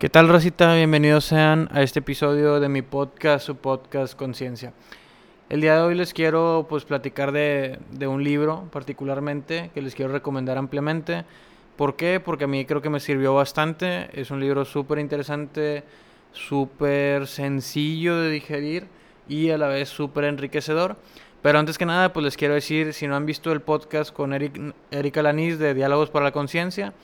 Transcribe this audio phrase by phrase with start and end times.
[0.00, 0.76] ¿Qué tal, Rosita?
[0.76, 4.72] Bienvenidos sean a este episodio de mi podcast, su podcast Conciencia.
[5.50, 7.78] El día de hoy les quiero pues platicar de,
[8.08, 11.26] un libro particularmente que les quiero recomendar ampliamente.
[11.76, 12.18] ¿Por qué?
[12.18, 14.08] Porque a mí creo que me sirvió bastante.
[14.18, 15.84] Es un libro súper interesante,
[16.32, 18.86] súper sencillo de digerir
[19.28, 20.96] y a la vez súper enriquecedor.
[21.42, 24.32] Pero antes que nada, pues les quiero decir, si no han visto el podcast con
[24.32, 26.94] Eric, Erika Lanís de Diálogos para la Conciencia,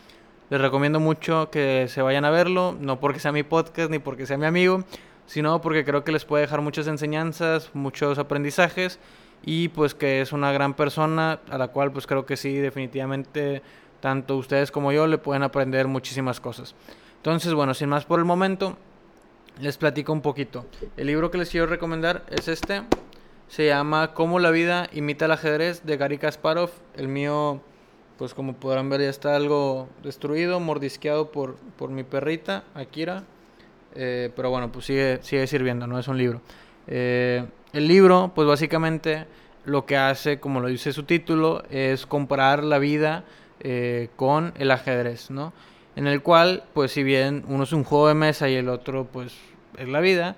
[0.51, 4.27] les recomiendo mucho que se vayan a verlo, no porque sea mi podcast ni porque
[4.27, 4.85] sea mi amigo,
[5.27, 8.99] sino porque creo que les puede dejar muchas enseñanzas, muchos aprendizajes
[9.45, 13.63] y pues que es una gran persona a la cual pues creo que sí definitivamente
[14.01, 16.75] tanto ustedes como yo le pueden aprender muchísimas cosas.
[17.17, 18.77] Entonces, bueno, sin más por el momento,
[19.61, 20.67] les platico un poquito.
[20.97, 22.83] El libro que les quiero recomendar es este.
[23.49, 26.71] Se llama Cómo la vida imita el ajedrez de Gary Kasparov.
[26.97, 27.63] El mío
[28.19, 33.25] pues como podrán ver ya está algo destruido, mordisqueado por, por mi perrita, Akira.
[33.95, 36.41] Eh, pero bueno, pues sigue, sigue sirviendo, no es un libro.
[36.87, 39.27] Eh, el libro, pues básicamente
[39.65, 43.25] lo que hace, como lo dice su título, es comparar la vida
[43.61, 45.53] eh, con el ajedrez, ¿no?
[45.97, 49.07] En el cual, pues si bien uno es un juego de mesa y el otro,
[49.11, 49.35] pues
[49.79, 50.37] es la vida,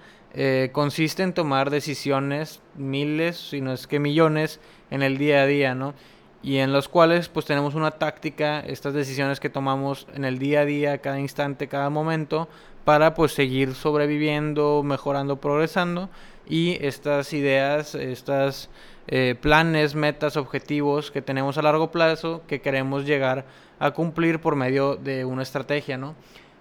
[0.70, 5.74] consiste en tomar decisiones, miles, si no es que millones, en el día a día,
[5.74, 5.94] ¿no?
[6.42, 10.60] Y en los cuales pues tenemos una táctica, estas decisiones que tomamos en el día
[10.60, 12.48] a día, cada instante, cada momento,
[12.84, 16.08] para pues seguir sobreviviendo, mejorando, progresando
[16.48, 18.70] y estas ideas, estas
[19.08, 23.44] eh, planes, metas, objetivos que tenemos a largo plazo que queremos llegar
[23.78, 26.14] a cumplir por medio de una estrategia, ¿no?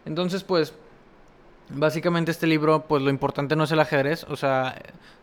[0.05, 0.73] Entonces pues
[1.69, 4.75] básicamente este libro pues lo importante no es el ajedrez, o sea,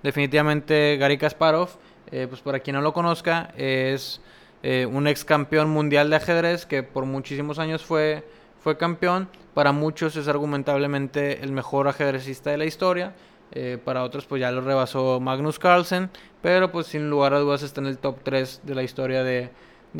[0.03, 1.71] definitivamente Gary Kasparov,
[2.11, 4.21] eh, pues para quien no lo conozca, es
[4.67, 8.25] eh, un ex campeón mundial de ajedrez que por muchísimos años fue,
[8.63, 9.29] fue campeón.
[9.53, 13.15] Para muchos es argumentablemente el mejor ajedrecista de la historia.
[13.53, 16.09] Eh, para otros pues ya lo rebasó Magnus Carlsen.
[16.41, 19.51] Pero pues sin lugar a dudas está en el top 3 de la historia de,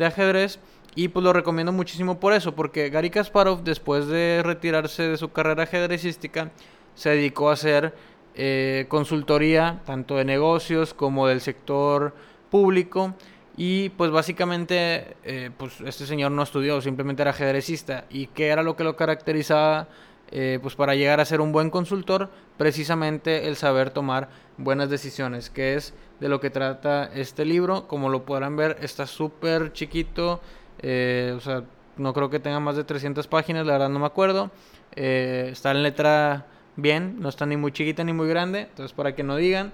[0.03, 0.57] ajedrez.
[0.95, 5.31] Y pues lo recomiendo muchísimo por eso, porque Gary Kasparov después de retirarse de su
[5.31, 6.49] carrera ajedrecística
[6.95, 7.93] se dedicó a hacer
[8.33, 12.15] eh, consultoría tanto de negocios como del sector
[12.49, 13.13] público
[13.57, 18.05] y pues básicamente, eh, pues este señor no estudió, simplemente era ajedrecista.
[18.09, 19.87] ¿Y qué era lo que lo caracterizaba?
[20.31, 24.27] Eh, pues para llegar a ser un buen consultor, precisamente el saber tomar
[24.57, 27.87] buenas decisiones, que es de lo que trata este libro.
[27.87, 30.41] Como lo podrán ver, está súper chiquito,
[30.79, 31.63] eh, o sea,
[31.95, 34.51] no creo que tenga más de 300 páginas, la verdad no me acuerdo.
[34.91, 39.23] está en letra bien, no está ni muy chiquita ni muy grande, entonces para que
[39.23, 39.71] no digan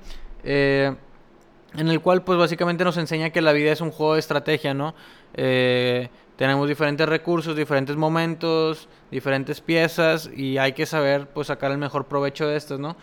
[1.75, 4.73] en el cual pues básicamente nos enseña que la vida es un juego de estrategia,
[4.73, 4.93] ¿no?
[5.33, 11.77] Eh, tenemos diferentes recursos, diferentes momentos, diferentes piezas y hay que saber pues sacar el
[11.77, 12.95] mejor provecho de estas, ¿no?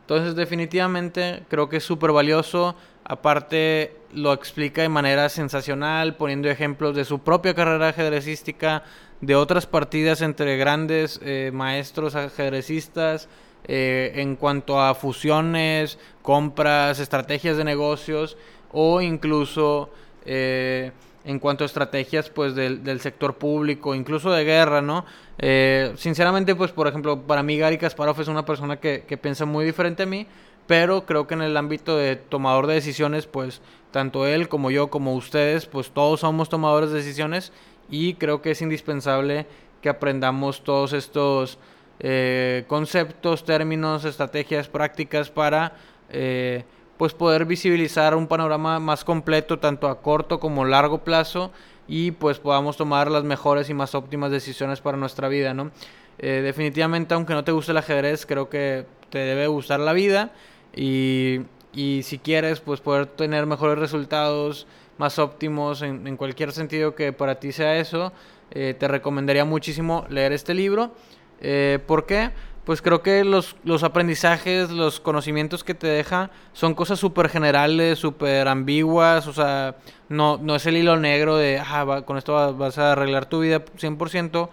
[0.00, 6.94] Entonces definitivamente creo que es súper valioso, aparte lo explica de manera sensacional, poniendo ejemplos
[6.94, 8.84] de su propia carrera ajedrecística,
[9.20, 13.28] de otras partidas entre grandes eh, maestros ajedrecistas,
[13.68, 18.36] eh, en cuanto a fusiones, compras, estrategias de negocios
[18.72, 19.90] o incluso
[20.24, 20.92] eh,
[21.24, 25.04] en cuanto a estrategias pues del, sector público, incluso de guerra, ¿no?
[25.38, 29.44] Eh, sinceramente, pues por ejemplo, para mí Gary Kasparov es una persona que, que piensa
[29.44, 30.28] muy diferente a mí,
[30.68, 33.60] pero creo que en el ámbito de tomador de decisiones, pues
[33.90, 37.52] tanto él como yo, como ustedes, pues todos somos tomadores de decisiones
[37.90, 39.46] y creo que es indispensable
[39.82, 41.58] que aprendamos todos estos
[41.98, 45.72] eh, conceptos, términos, estrategias, prácticas para
[46.10, 46.64] eh,
[46.98, 51.52] pues poder visibilizar un panorama más completo tanto a corto como largo plazo
[51.88, 55.70] y pues podamos tomar las mejores y más óptimas decisiones para nuestra vida, ¿no?
[56.18, 60.32] Eh, definitivamente, aunque no te guste el ajedrez, creo que te debe gustar la vida
[60.74, 61.40] y,
[61.72, 64.66] y si quieres, pues poder tener mejores resultados,
[64.98, 68.12] más óptimos en, en cualquier sentido que para ti sea eso,
[68.48, 70.92] te recomendaría muchísimo leer este libro.
[71.40, 72.30] Eh, ¿Por qué?
[72.64, 78.00] Pues creo que los, los aprendizajes, los conocimientos que te deja son cosas súper generales,
[78.00, 79.76] súper ambiguas, o sea,
[80.08, 83.64] no, no es el hilo negro de, ah, con esto vas a arreglar tu vida
[83.64, 84.48] 100%,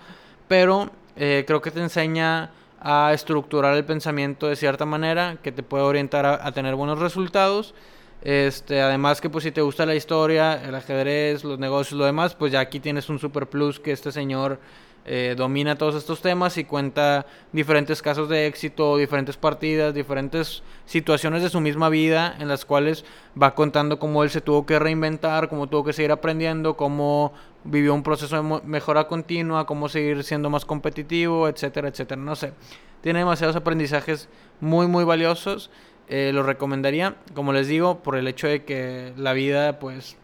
[0.47, 5.63] pero eh, creo que te enseña a estructurar el pensamiento de cierta manera que te
[5.63, 7.73] puede orientar a, tener buenos resultados.
[8.21, 12.35] Este, además que pues si te gusta la historia, el ajedrez, los negocios, lo demás,
[12.35, 14.59] pues ya aquí tienes un super plus que este señor
[15.05, 21.43] eh, domina todos estos temas y cuenta diferentes casos de éxito, diferentes partidas, diferentes situaciones
[21.43, 23.03] de su misma vida en las cuales
[23.39, 27.33] va contando cómo él se tuvo que reinventar, cómo tuvo que seguir aprendiendo, cómo
[27.65, 32.21] vivió un proceso de mejora continua, cómo seguir siendo más competitivo, etcétera, etcétera.
[32.21, 32.53] No sé,
[33.01, 34.29] tiene demasiados aprendizajes
[34.61, 35.69] muy, muy valiosos.
[36.07, 40.17] Eh, lo recomendaría, como les digo, por el hecho de que la vida pues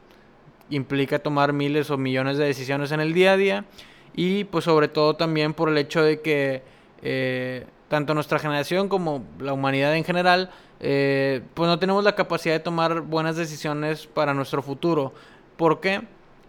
[0.69, 3.65] implica tomar miles o millones de decisiones en el día a día
[4.21, 6.61] y pues sobre todo también por el hecho de que
[7.01, 10.51] eh, tanto nuestra generación como la humanidad en general
[10.81, 15.13] eh, pues no tenemos la capacidad de tomar buenas decisiones para nuestro futuro.
[15.55, 16.01] ¿Por qué?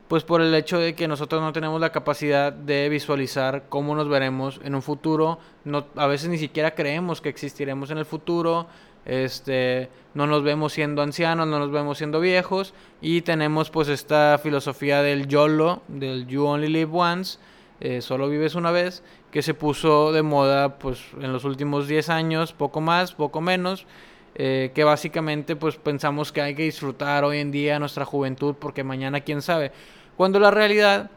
[0.08, 4.08] Pues por el hecho de que nosotros no tenemos la capacidad de visualizar cómo nos
[4.08, 5.38] veremos en un futuro.
[5.64, 8.66] No, a veces ni siquiera creemos que existiremos en el futuro.
[9.06, 14.38] Este, no nos vemos siendo ancianos, no nos vemos siendo viejos y tenemos pues esta
[14.42, 17.38] filosofía del YOLO, del You Only Live Once,
[17.80, 22.10] eh, solo vives una vez, que se puso de moda pues en los últimos 10
[22.10, 23.86] años, poco más, poco menos,
[24.34, 28.84] eh, que básicamente pues pensamos que hay que disfrutar hoy en día nuestra juventud porque
[28.84, 29.72] mañana quién sabe,
[30.16, 31.10] cuando la realidad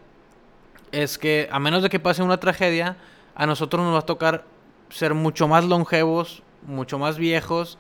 [0.92, 2.98] es que a menos de que pase una tragedia,
[3.36, 4.46] a nosotros nos va a tocar
[4.90, 7.78] ser mucho más longevos, mucho más viejos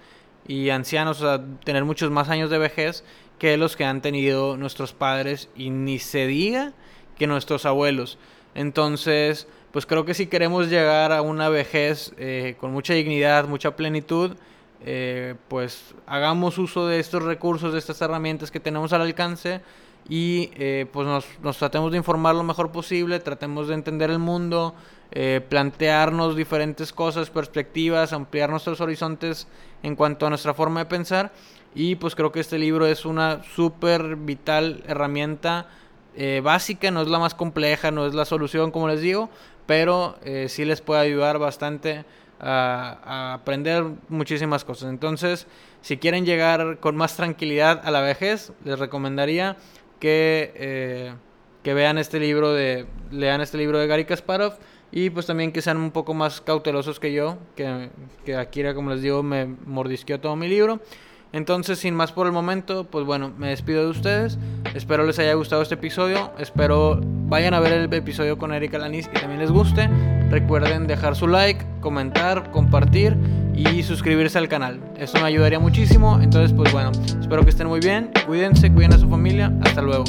[0.47, 3.03] y ancianos, o sea, tener muchos más años de vejez
[3.39, 6.74] que los que han tenido nuestros padres y ni se diga
[7.18, 8.18] que nuestros abuelos.
[8.55, 13.75] Entonces, pues creo que si queremos llegar a una vejez eh, con mucha dignidad, mucha
[13.75, 14.35] plenitud,
[14.85, 19.61] eh, pues hagamos uso de estos recursos, de estas herramientas que tenemos al alcance
[20.07, 24.19] y eh, pues nos, nos, tratemos de informar lo mejor posible, tratemos de entender el
[24.19, 24.75] mundo,
[25.47, 29.47] plantearnos diferentes cosas, perspectivas, ampliar nuestros horizontes
[29.83, 31.31] en cuanto a nuestra forma de pensar.
[31.75, 35.67] Y pues creo que este libro es una súper vital herramienta
[36.15, 39.30] eh, básica, no es la más compleja, no es la solución como les digo,
[39.65, 42.06] pero eh, sí les puede ayudar bastante
[42.39, 44.89] a, aprender muchísimas cosas.
[44.89, 45.48] Entonces,
[45.81, 49.57] si quieren llegar con más tranquilidad a la vejez, les recomendaría
[50.00, 51.13] que, eh,
[51.63, 54.54] que vean este libro de, lean este libro de Gary Kasparov
[54.92, 57.89] y pues también que sean un poco más cautelosos que yo, que,
[58.25, 60.80] que Akira, como les digo, me mordisqueó todo mi libro.
[61.33, 64.38] Entonces, sin más por el momento, pues bueno, me despido de ustedes.
[64.75, 66.31] Espero les haya gustado este episodio.
[66.38, 69.89] Espero vayan a ver el episodio con Erika Lanis y también les guste.
[70.30, 73.18] Recuerden dejar su like, comentar, compartir
[73.56, 74.80] y suscribirse al canal.
[74.97, 76.19] Eso me ayudaría muchísimo.
[76.21, 78.12] Entonces, pues bueno, espero que estén muy bien.
[78.27, 79.51] Cuídense, cuiden a su familia.
[79.63, 80.06] Hasta luego.